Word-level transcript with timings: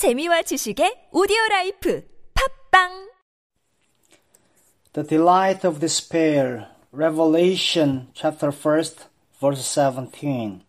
재미와 0.00 0.48
지식의 0.48 1.10
오디오 1.12 1.36
라이프 1.50 2.02
팝빵 2.32 3.10
The 4.94 5.06
delight 5.06 5.66
of 5.66 5.78
despair. 5.78 6.68
Revelation 6.90 8.08
chapter 8.14 8.50
1st, 8.50 9.04
verse 9.38 9.62
17. 9.62 10.62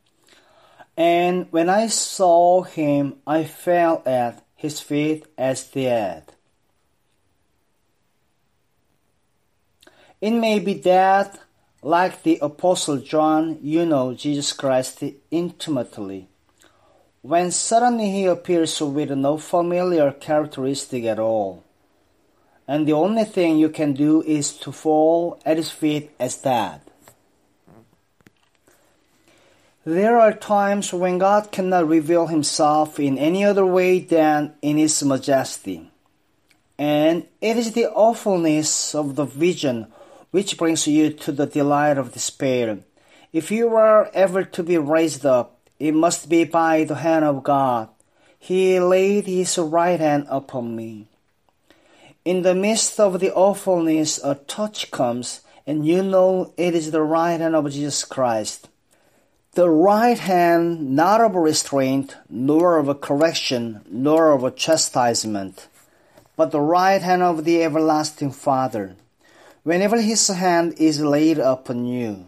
And 0.97 1.47
when 1.51 1.69
I 1.69 1.87
saw 1.87 2.63
him, 2.63 3.23
I 3.25 3.45
fell 3.45 4.03
at 4.05 4.43
his 4.53 4.81
feet 4.81 5.23
as 5.37 5.63
dead. 5.63 6.35
It 10.19 10.31
may 10.31 10.59
be 10.59 10.73
that, 10.83 11.39
like 11.81 12.23
the 12.23 12.37
Apostle 12.41 12.97
John, 12.97 13.59
you 13.63 13.85
know 13.85 14.13
Jesus 14.13 14.51
Christ 14.51 15.01
intimately. 15.31 16.27
When 17.21 17.51
suddenly 17.51 18.09
he 18.09 18.25
appears 18.25 18.81
with 18.81 19.11
no 19.11 19.37
familiar 19.37 20.11
characteristic 20.11 21.03
at 21.05 21.19
all 21.19 21.63
and 22.71 22.87
the 22.87 22.93
only 22.93 23.25
thing 23.25 23.57
you 23.57 23.67
can 23.67 23.91
do 23.91 24.21
is 24.23 24.53
to 24.53 24.71
fall 24.71 25.37
at 25.45 25.57
his 25.57 25.71
feet 25.71 26.09
as 26.17 26.37
that. 26.37 26.81
There 29.83 30.17
are 30.17 30.31
times 30.31 30.93
when 30.93 31.17
God 31.17 31.51
cannot 31.51 31.89
reveal 31.89 32.27
himself 32.27 32.97
in 32.97 33.17
any 33.17 33.43
other 33.43 33.65
way 33.65 33.99
than 33.99 34.53
in 34.61 34.77
his 34.77 35.03
majesty. 35.03 35.91
And 36.77 37.27
it 37.41 37.57
is 37.57 37.73
the 37.73 37.89
awfulness 37.91 38.95
of 38.95 39.17
the 39.17 39.25
vision 39.25 39.87
which 40.29 40.57
brings 40.57 40.87
you 40.87 41.11
to 41.11 41.33
the 41.33 41.47
delight 41.47 41.97
of 41.97 42.13
despair. 42.13 42.79
If 43.33 43.51
you 43.51 43.75
are 43.75 44.09
ever 44.13 44.45
to 44.45 44.63
be 44.63 44.77
raised 44.77 45.25
up, 45.25 45.59
it 45.81 45.95
must 45.95 46.29
be 46.29 46.43
by 46.43 46.83
the 46.83 47.01
hand 47.01 47.25
of 47.25 47.41
God. 47.43 47.89
He 48.37 48.79
laid 48.79 49.25
his 49.25 49.57
right 49.57 49.99
hand 49.99 50.27
upon 50.29 50.75
me. 50.75 51.07
In 52.23 52.43
the 52.43 52.53
midst 52.53 52.99
of 52.99 53.19
the 53.19 53.33
awfulness, 53.33 54.19
a 54.23 54.35
touch 54.35 54.91
comes, 54.91 55.41
and 55.65 55.83
you 55.83 56.03
know 56.03 56.53
it 56.55 56.75
is 56.75 56.91
the 56.91 57.01
right 57.01 57.41
hand 57.41 57.55
of 57.55 57.71
Jesus 57.71 58.03
Christ. 58.03 58.69
The 59.53 59.71
right 59.71 60.19
hand, 60.19 60.95
not 60.95 61.19
of 61.19 61.33
restraint, 61.33 62.15
nor 62.29 62.77
of 62.77 63.01
correction, 63.01 63.81
nor 63.89 64.33
of 64.33 64.55
chastisement, 64.55 65.67
but 66.37 66.51
the 66.51 66.61
right 66.61 67.01
hand 67.01 67.23
of 67.23 67.43
the 67.43 67.63
everlasting 67.63 68.33
Father. 68.33 68.95
Whenever 69.63 69.99
his 69.99 70.27
hand 70.27 70.75
is 70.77 71.01
laid 71.01 71.39
upon 71.39 71.85
you, 71.85 72.27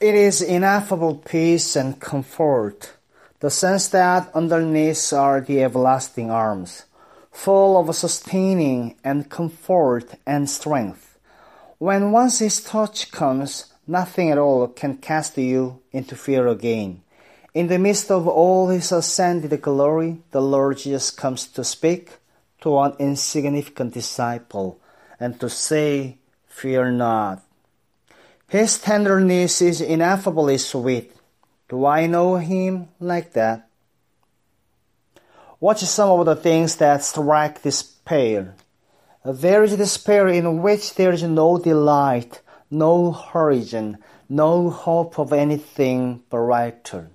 it 0.00 0.14
is 0.14 0.40
ineffable 0.40 1.16
peace 1.16 1.76
and 1.76 2.00
comfort, 2.00 2.94
the 3.40 3.50
sense 3.50 3.88
that 3.88 4.30
underneath 4.34 5.12
are 5.12 5.40
the 5.40 5.62
everlasting 5.62 6.30
arms 6.30 6.84
full 7.30 7.78
of 7.78 7.94
sustaining 7.94 8.96
and 9.04 9.30
comfort 9.30 10.14
and 10.26 10.48
strength. 10.48 11.18
When 11.78 12.12
once 12.12 12.40
His 12.40 12.62
touch 12.62 13.10
comes, 13.10 13.72
nothing 13.86 14.30
at 14.30 14.38
all 14.38 14.68
can 14.68 14.96
cast 14.98 15.38
you 15.38 15.80
into 15.92 16.16
fear 16.16 16.48
again. 16.48 17.02
In 17.54 17.68
the 17.68 17.78
midst 17.78 18.10
of 18.10 18.28
all 18.28 18.68
His 18.68 18.92
ascended 18.92 19.60
glory, 19.62 20.18
the 20.30 20.42
Lord 20.42 20.78
Jesus 20.78 21.10
comes 21.10 21.46
to 21.48 21.64
speak 21.64 22.10
to 22.60 22.78
an 22.78 22.94
insignificant 22.98 23.94
disciple 23.94 24.78
and 25.18 25.38
to 25.40 25.48
say, 25.48 26.18
Fear 26.46 26.92
not. 26.92 27.42
His 28.50 28.80
tenderness 28.80 29.62
is 29.62 29.80
ineffably 29.80 30.58
sweet. 30.58 31.14
Do 31.68 31.86
I 31.86 32.08
know 32.08 32.34
Him 32.34 32.88
like 32.98 33.32
that? 33.34 33.68
Watch 35.60 35.82
some 35.82 36.18
of 36.18 36.26
the 36.26 36.34
things 36.34 36.74
that 36.82 37.04
strike 37.04 37.62
despair. 37.62 38.56
There 39.24 39.62
is 39.62 39.76
despair 39.76 40.26
in 40.26 40.62
which 40.62 40.96
there 40.96 41.12
is 41.12 41.22
no 41.22 41.58
delight, 41.58 42.40
no 42.72 43.12
horizon, 43.12 43.98
no 44.28 44.68
hope 44.68 45.20
of 45.20 45.32
anything 45.32 46.24
brighter. 46.28 47.08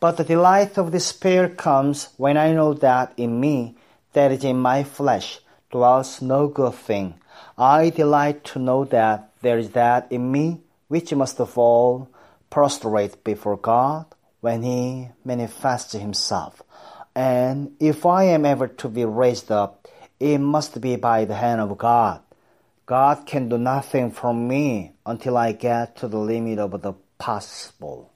But 0.00 0.16
the 0.16 0.24
delight 0.24 0.78
of 0.78 0.90
despair 0.90 1.48
comes 1.48 2.08
when 2.16 2.36
I 2.36 2.54
know 2.54 2.74
that 2.74 3.12
in 3.16 3.38
me, 3.38 3.76
that 4.14 4.32
is 4.32 4.42
in 4.42 4.56
my 4.56 4.82
flesh, 4.82 5.38
dwells 5.70 6.20
no 6.20 6.48
good 6.48 6.74
thing. 6.74 7.14
I 7.56 7.90
delight 7.90 8.42
to 8.46 8.58
know 8.58 8.84
that 8.86 9.30
there 9.42 9.58
is 9.58 9.70
that 9.70 10.10
in 10.10 10.32
me 10.32 10.62
which 10.92 11.14
must 11.14 11.38
fall 11.38 12.06
prostrate 12.50 13.24
before 13.24 13.56
God 13.56 14.04
when 14.42 14.62
He 14.62 15.08
manifests 15.24 15.94
Himself. 15.94 16.62
And 17.14 17.74
if 17.80 18.04
I 18.04 18.24
am 18.24 18.44
ever 18.44 18.68
to 18.68 18.88
be 18.90 19.06
raised 19.06 19.50
up, 19.50 19.88
it 20.20 20.36
must 20.36 20.82
be 20.82 20.96
by 20.96 21.24
the 21.24 21.36
hand 21.36 21.62
of 21.62 21.78
God. 21.78 22.20
God 22.84 23.24
can 23.24 23.48
do 23.48 23.56
nothing 23.56 24.10
for 24.10 24.34
me 24.34 24.92
until 25.06 25.38
I 25.38 25.52
get 25.52 25.96
to 25.96 26.08
the 26.08 26.18
limit 26.18 26.58
of 26.58 26.82
the 26.82 26.92
possible. 27.16 28.11